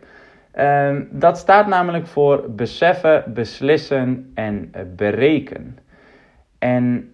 Um, 0.59 1.07
dat 1.11 1.37
staat 1.37 1.67
namelijk 1.67 2.07
voor 2.07 2.43
beseffen, 2.49 3.23
beslissen 3.33 4.31
en 4.33 4.71
bereken. 4.95 5.77
En 6.59 7.13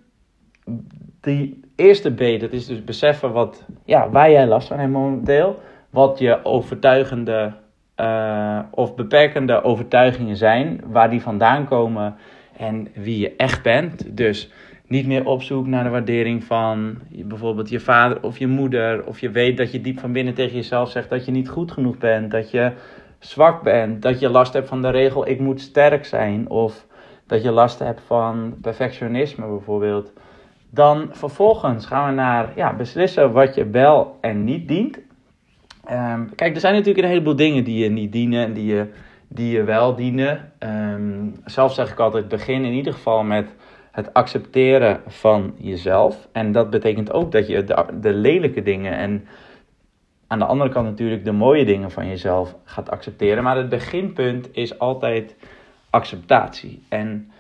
die 1.22 1.60
eerste 1.76 2.14
B, 2.14 2.40
dat 2.40 2.52
is 2.52 2.66
dus 2.66 2.84
beseffen 2.84 3.32
wat, 3.32 3.66
ja, 3.86 4.10
waar 4.10 4.32
jij 4.32 4.48
last 4.48 4.68
van 4.68 4.80
hebt 4.80 4.92
momenteel. 4.92 5.60
Wat 5.90 6.20
je 6.20 6.40
overtuigende 6.44 7.54
uh, 7.98 8.60
of 8.72 8.96
beperkende 8.96 9.64
overtuigingen 9.64 10.36
zijn, 10.36 10.82
waar 10.86 11.10
die 11.10 11.22
vandaan 11.22 11.66
komen 11.66 12.16
en 12.58 12.88
wie 12.94 13.20
je 13.20 13.36
echt 13.36 13.64
bent. 13.64 14.18
Dus 14.18 14.52
niet 14.88 15.08
meer 15.08 15.26
op 15.26 15.42
zoek 15.42 15.68
naar 15.68 15.84
de 15.84 15.90
waardering 15.90 16.44
van 16.44 16.98
bijvoorbeeld 17.10 17.70
je 17.70 17.80
vader 17.80 18.24
of 18.24 18.38
je 18.38 18.48
moeder. 18.48 19.06
Of 19.06 19.20
je 19.20 19.30
weet 19.30 19.58
dat 19.58 19.72
je 19.72 19.82
diep 19.82 20.00
van 20.00 20.12
binnen 20.12 20.34
tegen 20.34 20.56
jezelf 20.56 20.92
zegt 20.92 21.10
dat 21.10 21.26
je 21.26 21.32
niet 21.32 21.50
goed 21.50 21.72
genoeg 21.72 21.98
bent. 21.98 22.32
Dat 22.32 22.52
je 22.52 22.72
zwak 23.20 23.64
bent. 23.64 24.02
Dat 24.02 24.20
je 24.20 24.30
last 24.30 24.54
hebt 24.54 24.68
van 24.68 24.82
de 24.82 24.90
regel 24.90 25.28
ik 25.28 25.40
moet 25.40 25.62
sterk 25.62 26.06
zijn. 26.06 26.50
Of 26.50 26.86
dat 27.28 27.44
je 27.44 27.52
last 27.52 27.80
hebt 27.80 28.02
van 28.06 28.56
perfectionisme 28.62 29.48
bijvoorbeeld. 29.48 30.14
Dan 30.70 31.08
vervolgens 31.12 31.86
gaan 31.86 32.08
we 32.08 32.14
naar 32.14 32.52
ja, 32.56 32.74
beslissen 32.74 33.32
wat 33.32 33.56
je 33.56 33.70
wel 33.70 34.18
en 34.22 34.44
niet 34.44 34.68
dient. 34.68 35.00
Um, 35.92 36.36
kijk, 36.36 36.54
er 36.54 36.60
zijn 36.60 36.74
natuurlijk 36.74 37.04
een 37.04 37.12
heleboel 37.12 37.36
dingen 37.36 37.64
die 37.64 37.84
je 37.84 37.90
niet 37.90 38.12
dienen 38.12 38.46
en 38.46 38.54
die 38.54 38.66
je 38.66 38.86
die 39.28 39.52
je 39.52 39.64
wel 39.64 39.96
dienen. 39.96 40.52
Um, 40.60 41.36
zelf 41.46 41.74
zeg 41.74 41.92
ik 41.92 42.00
altijd, 42.00 42.28
begin 42.28 42.66
in 42.66 42.74
ieder 42.74 42.94
geval 42.94 43.24
met 43.24 43.56
het 43.92 44.14
accepteren 44.14 45.02
van 45.08 45.54
jezelf. 45.58 46.28
En 46.32 46.52
dat 46.52 46.70
betekent 46.70 47.12
ook 47.12 47.32
dat 47.32 47.48
je 47.48 47.64
de, 47.64 47.86
de 48.02 48.14
lelijke 48.14 48.62
dingen 48.62 48.98
en 48.98 49.28
aan 50.28 50.40
de 50.40 50.46
andere 50.46 50.70
kant 50.70 50.86
natuurlijk 50.86 51.26
de 51.26 51.32
mooie 51.32 51.66
dingen 51.66 51.92
van 51.92 52.08
jezelf 52.08 52.56
gaat 52.64 52.90
accepteren. 52.90 53.44
Maar 53.44 53.58
het 53.58 53.70
beginpunt 53.70 54.50
is 54.52 54.80
altijd 54.80 55.36
acceptatie. 55.90 56.84
En 56.90 57.32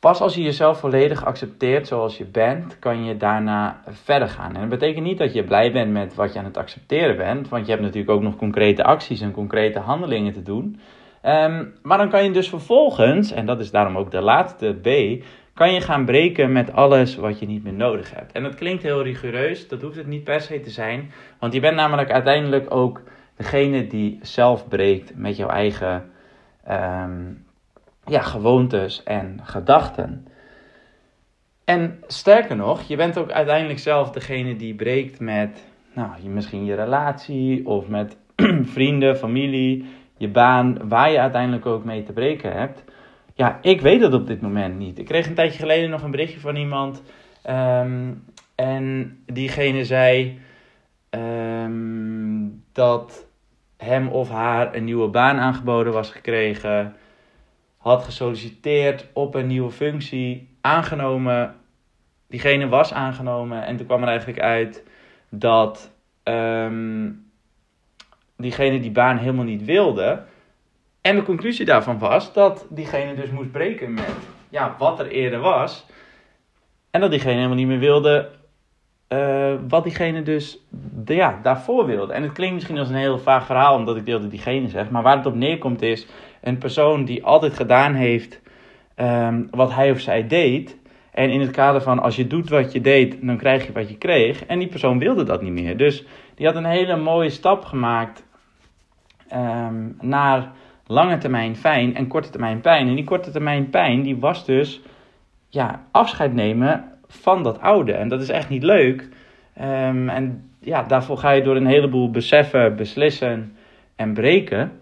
Pas 0.00 0.20
als 0.20 0.34
je 0.34 0.42
jezelf 0.42 0.78
volledig 0.78 1.24
accepteert 1.24 1.86
zoals 1.86 2.18
je 2.18 2.24
bent, 2.24 2.78
kan 2.78 3.04
je 3.04 3.16
daarna 3.16 3.82
verder 3.86 4.28
gaan. 4.28 4.54
En 4.54 4.60
dat 4.60 4.78
betekent 4.78 5.04
niet 5.04 5.18
dat 5.18 5.32
je 5.32 5.44
blij 5.44 5.72
bent 5.72 5.92
met 5.92 6.14
wat 6.14 6.32
je 6.32 6.38
aan 6.38 6.44
het 6.44 6.56
accepteren 6.56 7.16
bent, 7.16 7.48
want 7.48 7.64
je 7.64 7.70
hebt 7.70 7.82
natuurlijk 7.82 8.10
ook 8.10 8.22
nog 8.22 8.36
concrete 8.36 8.84
acties 8.84 9.20
en 9.20 9.32
concrete 9.32 9.78
handelingen 9.78 10.32
te 10.32 10.42
doen. 10.42 10.80
Ehm, 11.22 11.64
maar 11.82 11.98
dan 11.98 12.08
kan 12.08 12.24
je 12.24 12.30
dus 12.30 12.48
vervolgens, 12.48 13.32
en 13.32 13.46
dat 13.46 13.60
is 13.60 13.70
daarom 13.70 13.96
ook 13.96 14.10
de 14.10 14.20
laatste 14.20 14.78
B, 14.82 15.22
kan 15.54 15.72
je 15.72 15.80
gaan 15.80 16.04
breken 16.04 16.52
met 16.52 16.72
alles 16.72 17.16
wat 17.16 17.38
je 17.38 17.46
niet 17.46 17.64
meer 17.64 17.72
nodig 17.72 18.14
hebt. 18.14 18.32
En 18.32 18.42
dat 18.42 18.54
klinkt 18.54 18.82
heel 18.82 19.02
rigoureus, 19.02 19.68
dat 19.68 19.82
hoeft 19.82 19.96
het 19.96 20.06
niet 20.06 20.24
per 20.24 20.40
se 20.40 20.60
te 20.60 20.70
zijn, 20.70 21.10
want 21.38 21.52
je 21.52 21.60
bent 21.60 21.76
namelijk 21.76 22.10
uiteindelijk 22.10 22.74
ook 22.74 23.02
degene 23.36 23.86
die 23.86 24.18
zelf 24.22 24.68
breekt 24.68 25.12
met 25.16 25.36
jouw 25.36 25.48
eigen. 25.48 26.10
Um, 26.70 27.46
ja, 28.08 28.20
gewoontes 28.20 29.02
en 29.02 29.40
gedachten. 29.42 30.26
En 31.64 31.98
sterker 32.06 32.56
nog, 32.56 32.82
je 32.82 32.96
bent 32.96 33.18
ook 33.18 33.30
uiteindelijk 33.30 33.78
zelf 33.78 34.10
degene 34.10 34.56
die 34.56 34.74
breekt 34.74 35.20
met 35.20 35.66
nou, 35.92 36.28
misschien 36.28 36.64
je 36.64 36.74
relatie 36.74 37.66
of 37.66 37.88
met 37.88 38.16
vrienden, 38.74 39.16
familie, 39.16 39.84
je 40.16 40.28
baan, 40.28 40.88
waar 40.88 41.10
je 41.10 41.20
uiteindelijk 41.20 41.66
ook 41.66 41.84
mee 41.84 42.02
te 42.02 42.12
breken 42.12 42.52
hebt. 42.52 42.84
Ja, 43.34 43.58
ik 43.62 43.80
weet 43.80 44.00
het 44.00 44.12
op 44.12 44.26
dit 44.26 44.40
moment 44.40 44.78
niet. 44.78 44.98
Ik 44.98 45.04
kreeg 45.04 45.26
een 45.26 45.34
tijdje 45.34 45.58
geleden 45.58 45.90
nog 45.90 46.02
een 46.02 46.10
berichtje 46.10 46.40
van 46.40 46.56
iemand 46.56 47.02
ehm, 47.42 48.12
en 48.54 49.18
diegene 49.26 49.84
zei 49.84 50.38
um, 51.10 52.64
dat 52.72 53.26
hem 53.76 54.08
of 54.08 54.28
haar 54.28 54.74
een 54.74 54.84
nieuwe 54.84 55.08
baan 55.08 55.38
aangeboden 55.38 55.92
was 55.92 56.10
gekregen 56.10 56.96
had 57.88 58.04
gesolliciteerd 58.04 59.06
op 59.12 59.34
een 59.34 59.46
nieuwe 59.46 59.70
functie, 59.70 60.56
aangenomen. 60.60 61.54
Diegene 62.28 62.68
was 62.68 62.92
aangenomen 62.92 63.64
en 63.64 63.76
toen 63.76 63.86
kwam 63.86 64.02
er 64.02 64.08
eigenlijk 64.08 64.40
uit 64.40 64.84
dat 65.28 65.90
um, 66.24 67.30
diegene 68.36 68.80
die 68.80 68.90
baan 68.90 69.16
helemaal 69.16 69.44
niet 69.44 69.64
wilde. 69.64 70.22
En 71.00 71.16
de 71.16 71.22
conclusie 71.22 71.64
daarvan 71.64 71.98
was 71.98 72.32
dat 72.32 72.66
diegene 72.70 73.14
dus 73.14 73.30
moest 73.30 73.50
breken 73.50 73.94
met 73.94 74.16
ja, 74.48 74.74
wat 74.78 74.98
er 74.98 75.08
eerder 75.08 75.40
was. 75.40 75.86
En 76.90 77.00
dat 77.00 77.10
diegene 77.10 77.34
helemaal 77.34 77.56
niet 77.56 77.66
meer 77.66 77.78
wilde 77.78 78.30
uh, 79.08 79.54
wat 79.68 79.84
diegene 79.84 80.22
dus 80.22 80.66
ja, 81.04 81.38
daarvoor 81.42 81.86
wilde. 81.86 82.12
En 82.12 82.22
het 82.22 82.32
klinkt 82.32 82.54
misschien 82.54 82.78
als 82.78 82.88
een 82.88 82.94
heel 82.94 83.18
vaag 83.18 83.46
verhaal 83.46 83.76
omdat 83.76 83.96
ik 83.96 84.06
deel 84.06 84.20
dat 84.20 84.30
diegene 84.30 84.68
zeg. 84.68 84.90
Maar 84.90 85.02
waar 85.02 85.16
het 85.16 85.26
op 85.26 85.34
neerkomt 85.34 85.82
is 85.82 86.06
een 86.40 86.58
persoon 86.58 87.04
die 87.04 87.24
altijd 87.24 87.54
gedaan 87.54 87.94
heeft 87.94 88.40
um, 88.96 89.48
wat 89.50 89.74
hij 89.74 89.90
of 89.90 90.00
zij 90.00 90.26
deed. 90.26 90.76
En 91.12 91.30
in 91.30 91.40
het 91.40 91.50
kader 91.50 91.82
van 91.82 91.98
als 91.98 92.16
je 92.16 92.26
doet 92.26 92.48
wat 92.48 92.72
je 92.72 92.80
deed, 92.80 93.26
dan 93.26 93.36
krijg 93.36 93.66
je 93.66 93.72
wat 93.72 93.88
je 93.88 93.98
kreeg. 93.98 94.46
En 94.46 94.58
die 94.58 94.68
persoon 94.68 94.98
wilde 94.98 95.24
dat 95.24 95.42
niet 95.42 95.52
meer. 95.52 95.76
Dus 95.76 96.04
die 96.34 96.46
had 96.46 96.56
een 96.56 96.64
hele 96.64 96.96
mooie 96.96 97.30
stap 97.30 97.64
gemaakt 97.64 98.26
um, 99.34 99.96
naar 100.00 100.52
lange 100.86 101.18
termijn 101.18 101.56
fijn 101.56 101.94
en 101.94 102.06
korte 102.06 102.30
termijn 102.30 102.60
pijn. 102.60 102.88
En 102.88 102.94
die 102.94 103.04
korte 103.04 103.30
termijn 103.30 103.70
pijn, 103.70 104.02
die 104.02 104.16
was 104.16 104.44
dus 104.44 104.80
ja, 105.48 105.86
afscheid 105.90 106.34
nemen 106.34 106.97
van 107.08 107.42
dat 107.42 107.60
oude. 107.60 107.92
En 107.92 108.08
dat 108.08 108.20
is 108.20 108.28
echt 108.28 108.48
niet 108.48 108.62
leuk. 108.62 109.08
Um, 109.60 110.08
en 110.08 110.50
ja, 110.60 110.82
daarvoor 110.82 111.18
ga 111.18 111.30
je 111.30 111.42
door 111.42 111.56
een 111.56 111.66
heleboel 111.66 112.10
beseffen, 112.10 112.76
beslissen 112.76 113.56
en 113.96 114.14
breken. 114.14 114.72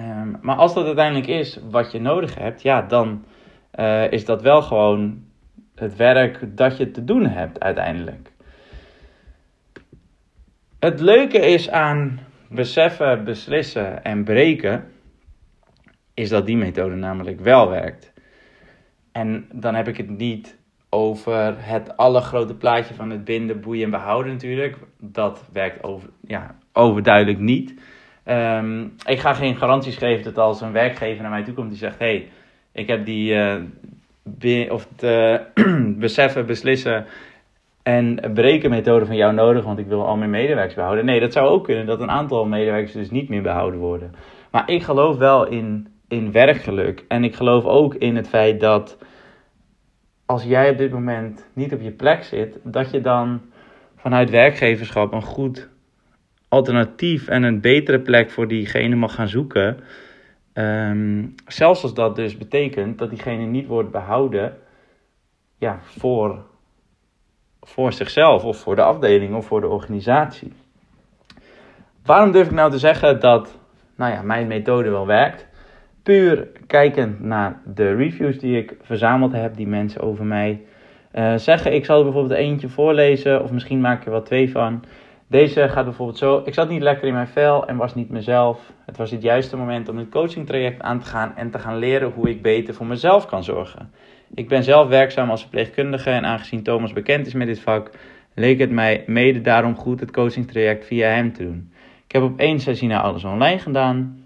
Um, 0.00 0.38
maar 0.40 0.56
als 0.56 0.74
dat 0.74 0.86
uiteindelijk 0.86 1.26
is 1.26 1.58
wat 1.70 1.92
je 1.92 2.00
nodig 2.00 2.34
hebt, 2.34 2.62
ja, 2.62 2.82
dan 2.82 3.24
uh, 3.74 4.12
is 4.12 4.24
dat 4.24 4.42
wel 4.42 4.62
gewoon 4.62 5.24
het 5.74 5.96
werk 5.96 6.56
dat 6.56 6.76
je 6.76 6.90
te 6.90 7.04
doen 7.04 7.26
hebt 7.26 7.60
uiteindelijk. 7.60 8.32
Het 10.78 11.00
leuke 11.00 11.38
is 11.38 11.70
aan 11.70 12.20
beseffen, 12.48 13.24
beslissen 13.24 14.04
en 14.04 14.24
breken, 14.24 14.84
is 16.14 16.28
dat 16.28 16.46
die 16.46 16.56
methode 16.56 16.94
namelijk 16.94 17.40
wel 17.40 17.68
werkt. 17.68 18.12
En 19.12 19.48
dan 19.52 19.74
heb 19.74 19.88
ik 19.88 19.96
het 19.96 20.08
niet 20.08 20.58
over 20.94 21.54
het 21.58 21.96
allergrote 21.96 22.54
plaatje 22.54 22.94
van 22.94 23.10
het 23.10 23.24
binden, 23.24 23.60
boeien 23.60 23.84
en 23.84 23.90
behouden 23.90 24.32
natuurlijk. 24.32 24.76
Dat 24.98 25.44
werkt 25.52 25.82
over, 25.82 26.08
ja, 26.26 26.54
overduidelijk 26.72 27.38
niet. 27.38 27.74
Um, 28.26 28.92
ik 29.04 29.18
ga 29.18 29.32
geen 29.32 29.56
garanties 29.56 29.96
geven 29.96 30.24
dat 30.24 30.38
als 30.38 30.60
een 30.60 30.72
werkgever 30.72 31.22
naar 31.22 31.30
mij 31.30 31.42
toe 31.42 31.54
komt 31.54 31.68
die 31.68 31.78
zegt: 31.78 31.98
hey, 31.98 32.28
ik 32.72 32.88
heb 32.88 33.04
die 33.04 33.34
uh, 34.40 34.72
of 34.72 34.88
de 34.96 35.40
beseffen, 35.98 36.46
beslissen 36.46 37.06
en 37.82 38.30
breken 38.34 38.70
methode 38.70 39.06
van 39.06 39.16
jou 39.16 39.34
nodig, 39.34 39.64
want 39.64 39.78
ik 39.78 39.86
wil 39.86 40.06
al 40.06 40.16
mijn 40.16 40.30
medewerkers 40.30 40.74
behouden. 40.74 41.04
Nee, 41.04 41.20
dat 41.20 41.32
zou 41.32 41.48
ook 41.48 41.64
kunnen 41.64 41.86
dat 41.86 42.00
een 42.00 42.10
aantal 42.10 42.46
medewerkers 42.46 42.92
dus 42.92 43.10
niet 43.10 43.28
meer 43.28 43.42
behouden 43.42 43.80
worden. 43.80 44.14
Maar 44.50 44.70
ik 44.70 44.82
geloof 44.82 45.16
wel 45.16 45.46
in, 45.46 45.88
in 46.08 46.32
werkgeluk 46.32 47.04
en 47.08 47.24
ik 47.24 47.34
geloof 47.34 47.64
ook 47.64 47.94
in 47.94 48.16
het 48.16 48.28
feit 48.28 48.60
dat 48.60 48.98
als 50.32 50.42
jij 50.42 50.70
op 50.70 50.78
dit 50.78 50.92
moment 50.92 51.46
niet 51.52 51.72
op 51.72 51.80
je 51.80 51.90
plek 51.90 52.22
zit, 52.22 52.58
dat 52.62 52.90
je 52.90 53.00
dan 53.00 53.40
vanuit 53.96 54.30
werkgeverschap 54.30 55.12
een 55.12 55.22
goed 55.22 55.68
alternatief 56.48 57.28
en 57.28 57.42
een 57.42 57.60
betere 57.60 58.00
plek 58.00 58.30
voor 58.30 58.48
diegene 58.48 58.94
mag 58.94 59.14
gaan 59.14 59.28
zoeken. 59.28 59.80
Um, 60.54 61.34
zelfs 61.46 61.82
als 61.82 61.94
dat 61.94 62.16
dus 62.16 62.38
betekent 62.38 62.98
dat 62.98 63.10
diegene 63.10 63.44
niet 63.44 63.66
wordt 63.66 63.90
behouden 63.90 64.56
ja, 65.58 65.78
voor, 65.82 66.44
voor 67.60 67.92
zichzelf 67.92 68.44
of 68.44 68.56
voor 68.56 68.76
de 68.76 68.82
afdeling 68.82 69.34
of 69.34 69.46
voor 69.46 69.60
de 69.60 69.68
organisatie. 69.68 70.52
Waarom 72.04 72.32
durf 72.32 72.46
ik 72.46 72.52
nou 72.52 72.70
te 72.70 72.78
zeggen 72.78 73.20
dat 73.20 73.58
nou 73.96 74.12
ja, 74.12 74.22
mijn 74.22 74.46
methode 74.46 74.90
wel 74.90 75.06
werkt? 75.06 75.46
Puur 76.02 76.48
kijkend 76.66 77.20
naar 77.20 77.60
de 77.74 77.94
reviews 77.94 78.38
die 78.38 78.56
ik 78.56 78.76
verzameld 78.82 79.32
heb, 79.32 79.56
die 79.56 79.66
mensen 79.66 80.00
over 80.00 80.24
mij 80.24 80.60
uh, 81.14 81.36
zeggen. 81.36 81.74
Ik 81.74 81.84
zal 81.84 81.98
er 81.98 82.04
bijvoorbeeld 82.04 82.38
eentje 82.40 82.68
voorlezen, 82.68 83.42
of 83.42 83.50
misschien 83.50 83.80
maak 83.80 83.98
ik 84.00 84.04
er 84.04 84.10
wel 84.10 84.22
twee 84.22 84.50
van. 84.50 84.84
Deze 85.26 85.68
gaat 85.68 85.84
bijvoorbeeld 85.84 86.18
zo: 86.18 86.42
Ik 86.44 86.54
zat 86.54 86.68
niet 86.68 86.82
lekker 86.82 87.08
in 87.08 87.14
mijn 87.14 87.28
vel 87.28 87.66
en 87.66 87.76
was 87.76 87.94
niet 87.94 88.10
mezelf. 88.10 88.72
Het 88.86 88.96
was 88.96 89.10
het 89.10 89.22
juiste 89.22 89.56
moment 89.56 89.88
om 89.88 89.98
het 89.98 90.08
coachingtraject 90.08 90.82
aan 90.82 91.00
te 91.00 91.06
gaan 91.06 91.36
en 91.36 91.50
te 91.50 91.58
gaan 91.58 91.76
leren 91.76 92.10
hoe 92.10 92.30
ik 92.30 92.42
beter 92.42 92.74
voor 92.74 92.86
mezelf 92.86 93.26
kan 93.26 93.44
zorgen. 93.44 93.90
Ik 94.34 94.48
ben 94.48 94.62
zelf 94.62 94.88
werkzaam 94.88 95.30
als 95.30 95.40
verpleegkundige 95.40 96.10
en 96.10 96.24
aangezien 96.24 96.62
Thomas 96.62 96.92
bekend 96.92 97.26
is 97.26 97.34
met 97.34 97.46
dit 97.46 97.60
vak, 97.60 97.90
leek 98.34 98.58
het 98.58 98.70
mij 98.70 99.04
mede 99.06 99.40
daarom 99.40 99.76
goed 99.76 100.00
het 100.00 100.10
coachingtraject 100.10 100.86
via 100.86 101.08
hem 101.08 101.32
te 101.32 101.42
doen. 101.42 101.72
Ik 102.06 102.12
heb 102.12 102.22
op 102.22 102.38
één 102.38 102.60
sessie 102.60 102.88
naar 102.88 103.00
alles 103.00 103.24
online 103.24 103.58
gedaan. 103.58 104.21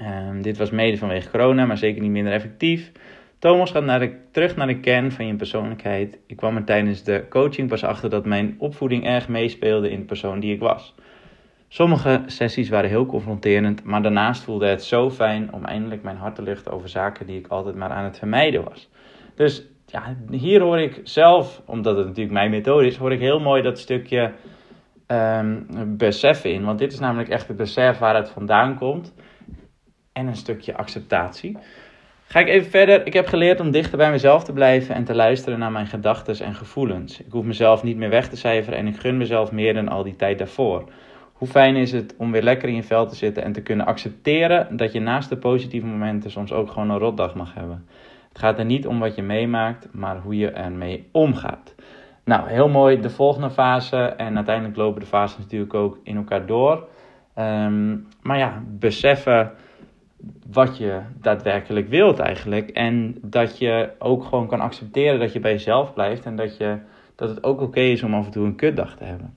Um, 0.00 0.42
dit 0.42 0.56
was 0.56 0.70
mede 0.70 0.96
vanwege 0.96 1.30
corona, 1.30 1.66
maar 1.66 1.78
zeker 1.78 2.02
niet 2.02 2.10
minder 2.10 2.32
effectief. 2.32 2.92
Thomas 3.38 3.70
gaat 3.70 3.84
naar 3.84 4.10
terug 4.30 4.56
naar 4.56 4.66
de 4.66 4.80
kern 4.80 5.12
van 5.12 5.26
je 5.26 5.34
persoonlijkheid. 5.34 6.18
Ik 6.26 6.36
kwam 6.36 6.56
er 6.56 6.64
tijdens 6.64 7.02
de 7.02 7.24
coaching 7.28 7.68
pas 7.68 7.84
achter 7.84 8.10
dat 8.10 8.24
mijn 8.24 8.54
opvoeding 8.58 9.06
erg 9.06 9.28
meespeelde 9.28 9.90
in 9.90 9.98
de 9.98 10.04
persoon 10.04 10.40
die 10.40 10.54
ik 10.54 10.60
was. 10.60 10.94
Sommige 11.68 12.22
sessies 12.26 12.68
waren 12.68 12.90
heel 12.90 13.06
confronterend, 13.06 13.84
maar 13.84 14.02
daarnaast 14.02 14.42
voelde 14.42 14.66
het 14.66 14.84
zo 14.84 15.10
fijn 15.10 15.52
om 15.52 15.64
eindelijk 15.64 16.02
mijn 16.02 16.16
hart 16.16 16.34
te 16.34 16.42
luchten 16.42 16.72
over 16.72 16.88
zaken 16.88 17.26
die 17.26 17.38
ik 17.38 17.46
altijd 17.46 17.74
maar 17.74 17.90
aan 17.90 18.04
het 18.04 18.18
vermijden 18.18 18.64
was. 18.64 18.90
Dus 19.34 19.66
ja, 19.86 20.16
hier 20.30 20.60
hoor 20.60 20.78
ik 20.78 21.00
zelf, 21.02 21.62
omdat 21.66 21.96
het 21.96 22.06
natuurlijk 22.06 22.34
mijn 22.34 22.50
methode 22.50 22.86
is, 22.86 22.96
hoor 22.96 23.12
ik 23.12 23.20
heel 23.20 23.40
mooi 23.40 23.62
dat 23.62 23.78
stukje 23.78 24.32
um, 25.06 25.66
besef 25.96 26.44
in. 26.44 26.64
Want 26.64 26.78
dit 26.78 26.92
is 26.92 26.98
namelijk 26.98 27.28
echt 27.28 27.48
het 27.48 27.56
besef 27.56 27.98
waar 27.98 28.14
het 28.14 28.30
vandaan 28.30 28.78
komt 28.78 29.14
en 30.14 30.26
een 30.26 30.36
stukje 30.36 30.76
acceptatie. 30.76 31.58
Ga 32.26 32.40
ik 32.40 32.48
even 32.48 32.70
verder. 32.70 33.06
Ik 33.06 33.12
heb 33.12 33.26
geleerd 33.26 33.60
om 33.60 33.70
dichter 33.70 33.98
bij 33.98 34.10
mezelf 34.10 34.44
te 34.44 34.52
blijven 34.52 34.94
en 34.94 35.04
te 35.04 35.14
luisteren 35.14 35.58
naar 35.58 35.72
mijn 35.72 35.86
gedachten 35.86 36.46
en 36.46 36.54
gevoelens. 36.54 37.20
Ik 37.20 37.32
hoef 37.32 37.44
mezelf 37.44 37.82
niet 37.82 37.96
meer 37.96 38.08
weg 38.08 38.28
te 38.28 38.36
cijferen 38.36 38.78
en 38.78 38.86
ik 38.86 38.96
gun 38.96 39.16
mezelf 39.16 39.52
meer 39.52 39.74
dan 39.74 39.88
al 39.88 40.02
die 40.02 40.16
tijd 40.16 40.38
daarvoor. 40.38 40.84
Hoe 41.32 41.48
fijn 41.48 41.76
is 41.76 41.92
het 41.92 42.14
om 42.18 42.32
weer 42.32 42.42
lekker 42.42 42.68
in 42.68 42.74
je 42.74 42.82
vel 42.82 43.06
te 43.06 43.14
zitten 43.14 43.42
en 43.42 43.52
te 43.52 43.62
kunnen 43.62 43.86
accepteren 43.86 44.76
dat 44.76 44.92
je 44.92 45.00
naast 45.00 45.28
de 45.28 45.36
positieve 45.36 45.86
momenten 45.86 46.30
soms 46.30 46.52
ook 46.52 46.70
gewoon 46.70 46.90
een 46.90 46.98
rotdag 46.98 47.34
mag 47.34 47.54
hebben. 47.54 47.86
Het 48.28 48.38
gaat 48.38 48.58
er 48.58 48.64
niet 48.64 48.86
om 48.86 48.98
wat 48.98 49.14
je 49.14 49.22
meemaakt, 49.22 49.88
maar 49.92 50.18
hoe 50.20 50.36
je 50.36 50.50
ermee 50.50 51.08
omgaat. 51.12 51.74
Nou, 52.24 52.48
heel 52.48 52.68
mooi. 52.68 53.00
De 53.00 53.10
volgende 53.10 53.50
fase 53.50 53.96
en 53.96 54.36
uiteindelijk 54.36 54.76
lopen 54.76 55.00
de 55.00 55.06
fases 55.06 55.38
natuurlijk 55.38 55.74
ook 55.74 55.98
in 56.02 56.16
elkaar 56.16 56.46
door. 56.46 56.88
Um, 57.38 58.08
maar 58.22 58.38
ja, 58.38 58.62
beseffen 58.66 59.52
wat 60.52 60.78
je 60.78 61.00
daadwerkelijk 61.20 61.88
wilt 61.88 62.18
eigenlijk. 62.18 62.70
En 62.70 63.18
dat 63.22 63.58
je 63.58 63.90
ook 63.98 64.24
gewoon 64.24 64.46
kan 64.46 64.60
accepteren 64.60 65.18
dat 65.18 65.32
je 65.32 65.40
bij 65.40 65.52
jezelf 65.52 65.94
blijft. 65.94 66.24
En 66.24 66.36
dat, 66.36 66.56
je, 66.56 66.78
dat 67.14 67.28
het 67.28 67.44
ook 67.44 67.60
oké 67.60 67.80
is 67.80 68.02
om 68.02 68.14
af 68.14 68.24
en 68.24 68.30
toe 68.30 68.46
een 68.46 68.56
kutdag 68.56 68.96
te 68.96 69.04
hebben. 69.04 69.34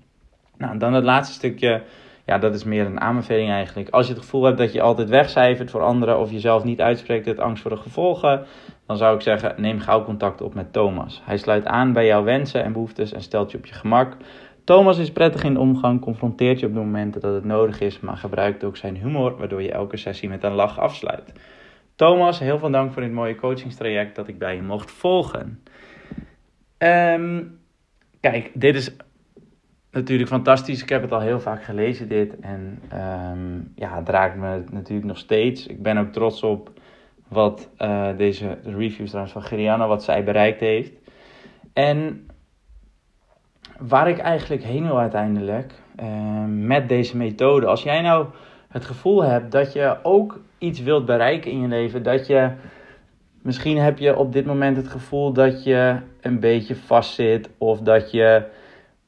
Nou, 0.58 0.78
dan 0.78 0.94
het 0.94 1.04
laatste 1.04 1.34
stukje. 1.34 1.84
Ja, 2.26 2.38
dat 2.38 2.54
is 2.54 2.64
meer 2.64 2.86
een 2.86 3.02
aanbeveling 3.02 3.50
eigenlijk. 3.50 3.90
Als 3.90 4.08
je 4.08 4.14
het 4.14 4.22
gevoel 4.22 4.44
hebt 4.44 4.58
dat 4.58 4.74
je 4.74 4.82
altijd 4.82 5.10
wegcijfert 5.10 5.72
voor 5.72 5.82
anderen 5.82 6.20
of 6.20 6.32
jezelf 6.32 6.64
niet 6.64 6.82
uitspreekt 6.82 7.28
uit 7.28 7.40
angst 7.40 7.62
voor 7.62 7.72
de 7.72 7.78
gevolgen, 7.78 8.46
dan 8.86 8.98
zou 8.98 9.16
ik 9.16 9.22
zeggen: 9.22 9.54
neem 9.58 9.80
gauw 9.80 10.04
contact 10.04 10.42
op 10.42 10.54
met 10.54 10.74
Thomas. 10.74 11.22
Hij 11.26 11.38
sluit 11.38 11.66
aan 11.66 11.94
bij 11.94 12.06
jouw 12.06 12.24
wensen 12.24 12.64
en 12.64 12.74
behoeftes 12.74 13.14
en 13.14 13.22
stelt 13.22 13.52
je 13.52 13.58
op 13.58 13.66
je 13.66 13.74
gemak. 13.74 14.18
Thomas 14.68 14.98
is 14.98 15.12
prettig 15.12 15.44
in 15.44 15.54
de 15.54 15.60
omgang, 15.60 16.02
confronteert 16.02 16.60
je 16.60 16.66
op 16.66 16.74
de 16.74 16.80
momenten 16.80 17.22
dat 17.22 17.34
het 17.34 17.44
nodig 17.44 17.80
is, 17.80 18.00
maar 18.00 18.18
gebruikt 18.18 18.64
ook 18.64 18.78
zijn 18.78 18.96
humor, 18.96 19.38
waardoor 19.38 19.62
je 19.62 19.72
elke 19.72 19.98
sessie 19.98 20.30
met 20.30 20.44
een 20.44 20.54
lach 20.54 20.80
afsluit. 20.80 21.34
Thomas, 21.96 22.40
heel 22.40 22.60
veel 22.60 22.72
dank 22.72 22.94
voor 22.94 23.02
dit 23.02 23.12
mooie 23.12 23.36
coachingstraject 23.36 24.16
dat 24.16 24.28
ik 24.28 24.38
bij 24.38 24.56
je 24.56 24.62
mocht 24.62 24.92
volgen. 24.92 25.64
Um, 26.78 27.60
kijk, 28.20 28.52
dit 28.54 28.76
is 28.76 28.96
natuurlijk 29.92 30.30
fantastisch. 30.30 30.82
Ik 30.82 30.90
heb 30.90 31.02
het 31.02 31.12
al 31.12 31.20
heel 31.20 31.40
vaak 31.40 31.64
gelezen, 31.64 32.08
dit. 32.08 32.40
En 32.40 32.82
um, 32.94 33.72
ja, 33.76 33.96
het 33.96 34.10
raakt 34.10 34.38
me 34.38 34.64
natuurlijk 34.72 35.08
nog 35.08 35.18
steeds. 35.18 35.68
Ik 35.68 35.82
ben 35.82 35.98
ook 35.98 36.12
trots 36.12 36.44
op 36.44 36.72
wat 37.28 37.70
uh, 37.80 38.18
deze 38.18 38.58
reviews 38.64 39.08
trouwens 39.08 39.34
van 39.34 39.44
Geriana, 39.44 39.88
wat 39.88 40.04
zij 40.04 40.24
bereikt 40.24 40.60
heeft. 40.60 40.92
En 41.74 42.28
waar 43.80 44.10
ik 44.10 44.18
eigenlijk 44.18 44.64
heen 44.64 44.86
wil 44.86 45.00
uiteindelijk 45.00 45.74
uh, 46.00 46.08
met 46.48 46.90
deze 46.90 47.18
methode. 47.18 47.66
Als 47.66 47.84
jij 47.84 48.02
nou 48.02 48.26
het 48.68 48.86
gevoel 48.86 49.24
hebt 49.24 49.52
dat 49.52 49.74
je 49.74 49.98
ook 50.04 50.40
iets 50.58 50.82
wilt 50.82 51.06
bereiken 51.06 51.52
in 51.52 51.62
je 51.62 51.68
leven, 51.68 52.04
dat 52.04 52.28
je 52.28 52.52
misschien 53.42 53.78
heb 53.78 53.98
je 53.98 54.18
op 54.18 54.34
dit 54.34 54.46
moment 54.46 54.78
het 54.78 54.88
gevoel 54.88 55.34
dat 55.34 55.64
je 55.64 55.96
een 56.22 56.40
beetje 56.40 56.76
vastzit 56.76 57.50
of 57.58 57.80
dat 57.80 58.12
je 58.12 58.44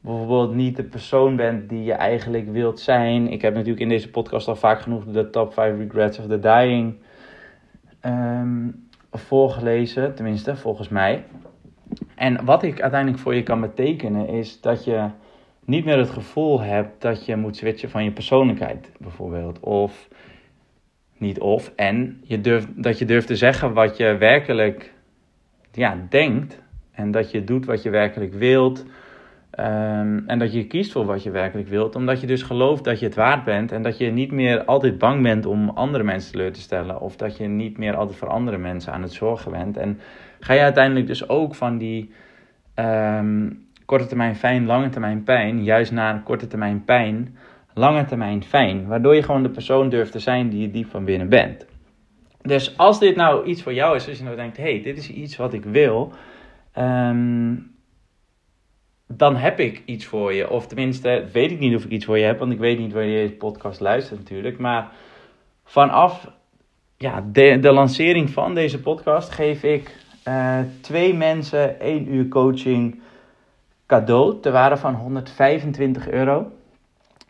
bijvoorbeeld 0.02 0.54
niet 0.54 0.76
de 0.76 0.84
persoon 0.84 1.36
bent 1.36 1.70
die 1.70 1.84
je 1.84 1.94
eigenlijk 1.94 2.52
wilt 2.52 2.80
zijn. 2.80 3.28
Ik 3.28 3.42
heb 3.42 3.54
natuurlijk 3.54 3.82
in 3.82 3.90
deze 3.90 4.10
podcast 4.10 4.48
al 4.48 4.56
vaak 4.56 4.82
genoeg 4.82 5.06
de 5.06 5.30
top 5.30 5.54
5 5.54 5.78
regrets 5.78 6.20
of 6.20 6.28
the 6.28 6.40
dying 6.40 6.96
um, 8.06 8.88
voorgelezen, 9.12 10.16
tenminste 10.16 10.56
volgens 10.56 10.90
mij. 10.90 11.24
En 12.20 12.46
wat 12.46 12.64
ik 12.64 12.82
uiteindelijk 12.82 13.22
voor 13.22 13.36
je 13.36 13.44
kan 13.44 13.62
betekenen 13.62 14.28
is 14.28 14.62
dat 14.62 14.84
je 14.84 15.10
niet 15.66 15.86
meer 15.86 15.98
het 15.98 16.10
gevoel 16.10 16.62
hebt 16.62 17.02
dat 17.02 17.26
je 17.26 17.36
moet 17.36 17.56
switchen 17.58 17.90
van 17.90 18.04
je 18.04 18.12
persoonlijkheid, 18.12 18.92
bijvoorbeeld. 18.98 19.60
Of 19.60 20.08
niet 21.18 21.40
of, 21.40 21.72
en 21.76 22.22
je 22.24 22.42
durft, 22.42 22.84
dat 22.84 23.00
je 23.00 23.06
durft 23.06 23.28
te 23.28 23.36
zeggen 23.36 23.74
wat 23.74 23.98
je 23.98 24.18
werkelijk 24.18 24.94
ja, 25.72 25.98
denkt. 26.10 26.62
En 26.92 27.12
dat 27.12 27.32
je 27.32 27.44
doet 27.44 27.66
wat 27.66 27.84
je 27.84 27.90
werkelijk 27.90 28.34
wilt. 28.34 28.86
Ehm, 29.50 30.20
en 30.26 30.40
dat 30.40 30.54
je 30.54 30.68
kiest 30.68 30.92
voor 30.92 31.06
wat 31.06 31.24
je 31.24 31.32
werkelijk 31.32 31.68
wilt. 31.68 31.96
Omdat 31.96 32.22
je 32.22 32.28
dus 32.28 32.42
gelooft 32.42 32.84
dat 32.84 33.00
je 33.00 33.06
het 33.06 33.16
waard 33.16 33.44
bent. 33.44 33.72
En 33.72 33.82
dat 33.82 33.98
je 33.98 34.12
niet 34.12 34.32
meer 34.32 34.64
altijd 34.66 34.98
bang 34.98 35.24
bent 35.24 35.46
om 35.46 35.70
andere 35.70 36.04
mensen 36.04 36.32
teleur 36.32 36.52
te 36.52 36.62
stellen. 36.62 37.02
Of 37.02 37.16
dat 37.16 37.38
je 37.38 37.48
niet 37.48 37.78
meer 37.78 37.96
altijd 37.96 38.18
voor 38.18 38.30
andere 38.30 38.58
mensen 38.58 38.94
aan 38.94 39.02
het 39.02 39.14
zorgen 39.14 39.52
bent. 39.52 39.78
En 39.78 40.00
ga 40.40 40.54
je 40.54 40.62
uiteindelijk 40.62 41.08
dus 41.08 41.30
ook 41.30 41.56
van 41.56 41.78
die 41.78 42.12
ehm, 42.74 43.50
korte 43.86 44.06
termijn 44.06 44.36
fijn, 44.36 44.66
lange 44.66 44.90
termijn 44.90 45.24
pijn. 45.24 45.64
Juist 45.64 45.92
naar 45.92 46.24
korte 46.24 46.48
termijn 46.48 46.84
pijn, 46.86 47.38
lange 47.74 48.06
termijn 48.06 48.44
fijn. 48.44 48.88
Waardoor 48.88 49.16
je 49.16 49.24
gewoon 49.24 49.44
de 49.44 49.50
persoon 49.50 49.90
durft 49.90 50.12
te 50.12 50.20
zijn 50.20 50.50
die 50.50 50.62
je 50.62 50.72
diep 50.72 50.90
van 50.90 51.06
binnen 51.06 51.30
bent. 51.30 51.66
Dus 52.42 52.78
als 52.78 53.00
dit 53.00 53.16
nou 53.16 53.46
iets 53.46 53.62
voor 53.62 53.74
jou 53.74 53.96
is, 53.96 54.08
als 54.08 54.18
je 54.18 54.24
nou 54.24 54.36
denkt, 54.36 54.58
hey, 54.58 54.82
dit 54.82 54.98
is 54.98 55.10
iets 55.10 55.36
wat 55.36 55.54
ik 55.54 55.64
wil, 55.64 56.14
ehm, 56.72 57.56
dan 59.08 59.36
heb 59.36 59.60
ik 59.60 59.82
iets 59.86 60.06
voor 60.06 60.34
je. 60.34 60.50
Of 60.50 60.68
tenminste, 60.68 61.26
weet 61.32 61.52
ik 61.52 61.60
niet 61.60 61.76
of 61.76 61.84
ik 61.84 61.92
iets 61.92 62.06
voor 62.06 62.18
je 62.18 62.26
heb, 62.26 62.40
want 62.40 62.52
ik 62.52 62.60
weet 62.60 62.80
niet 62.80 62.94
wanneer 62.94 63.12
je 63.12 63.28
deze 63.28 63.38
podcast 63.38 63.80
luistert 63.80 64.20
natuurlijk. 64.20 64.58
Maar 64.58 64.92
vanaf 65.64 66.32
ja, 66.98 67.26
de, 67.32 67.60
de 67.60 67.72
lancering 67.72 68.30
van 68.30 68.56
deze 68.56 68.80
podcast 68.80 69.30
geef 69.32 69.64
ik 69.64 69.96
uh, 70.30 70.60
twee 70.82 71.14
mensen 71.14 71.80
één 71.80 72.14
uur 72.14 72.28
coaching 72.28 73.02
cadeau 73.86 74.40
ter 74.40 74.52
waarde 74.52 74.78
van 74.78 74.94
125 74.94 76.10
euro. 76.10 76.52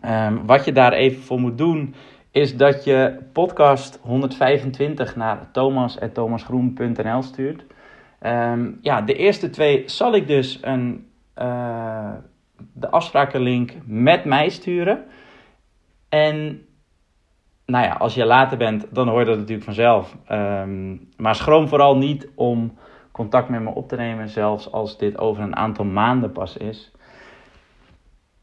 Um, 0.06 0.46
wat 0.46 0.66
je 0.66 0.72
daar 0.72 0.94
even 0.94 1.22
voor 1.22 1.40
moet 1.40 1.58
doen, 1.58 1.96
is 2.32 2.58
dat 2.58 2.84
je 2.84 3.20
podcast 3.34 4.00
125 4.02 5.16
naar 5.16 5.52
thomas.thomasgroen.nl 5.52 7.22
stuurt. 7.22 7.64
Um, 8.22 8.80
ja, 8.82 9.02
de 9.02 9.14
eerste 9.14 9.50
twee 9.50 9.84
zal 9.86 10.16
ik 10.16 10.28
dus 10.28 10.60
een, 10.62 11.08
uh, 11.38 12.12
de 12.74 12.90
afsprakenlink 12.90 13.74
met 13.86 14.26
mij 14.26 14.50
sturen. 14.50 15.06
En 16.10 16.66
nou 17.66 17.86
ja, 17.86 17.94
als 17.94 18.14
je 18.14 18.26
later 18.26 18.58
bent, 18.58 18.86
dan 18.92 19.08
hoor 19.08 19.26
dat 19.26 19.38
natuurlijk 19.38 19.66
vanzelf. 19.66 20.16
Um, 20.32 21.10
maar 21.18 21.36
schroom 21.36 21.68
vooral 21.68 21.98
niet 21.98 22.30
om 22.36 22.78
contact 23.20 23.50
met 23.50 23.62
me 23.62 23.70
op 23.70 23.88
te 23.88 23.96
nemen, 23.96 24.30
zelfs 24.30 24.72
als 24.72 24.98
dit 24.98 25.18
over 25.18 25.44
een 25.44 25.56
aantal 25.56 25.86
maanden 25.86 26.32
pas 26.32 26.58
is. 26.58 26.92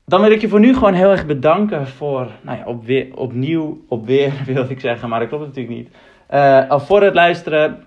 Dan 0.05 0.21
wil 0.21 0.31
ik 0.31 0.41
je 0.41 0.49
voor 0.49 0.61
nu 0.61 0.75
gewoon 0.75 0.95
heel 0.95 1.11
erg 1.11 1.27
bedanken 1.27 1.87
voor, 1.87 2.29
nou 2.43 2.59
ja, 2.59 2.65
op 2.65 2.85
weer, 2.85 3.17
opnieuw, 3.17 3.85
op 3.89 4.07
weer 4.07 4.33
wilde 4.47 4.71
ik 4.71 4.81
zeggen, 4.81 5.09
maar 5.09 5.21
dat 5.21 5.29
klopt 5.29 5.45
natuurlijk 5.45 5.77
niet. 5.77 5.89
Uh, 6.31 6.79
voor 6.79 7.03
het 7.03 7.15
luisteren, 7.15 7.85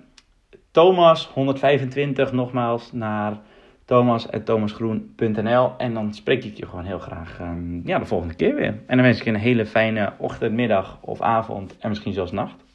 Thomas 0.72 1.28
125 1.28 2.32
nogmaals 2.32 2.92
naar 2.92 3.38
thomas.thomasgroen.nl 3.86 5.72
en 5.78 5.94
dan 5.94 6.14
spreek 6.14 6.44
ik 6.44 6.58
je 6.58 6.66
gewoon 6.66 6.86
heel 6.86 7.00
graag 7.00 7.40
um, 7.40 7.82
ja, 7.86 8.00
de 8.00 8.06
volgende 8.06 8.34
keer 8.34 8.56
weer. 8.56 8.80
En 8.88 8.98
dan 8.98 9.02
wens 9.02 9.18
ik 9.18 9.24
je 9.24 9.30
een 9.30 9.36
hele 9.36 9.66
fijne 9.66 10.14
ochtend, 10.18 10.54
middag 10.54 10.98
of 11.02 11.22
avond 11.22 11.78
en 11.80 11.90
misschien 11.90 12.14
zelfs 12.14 12.32
nacht. 12.32 12.69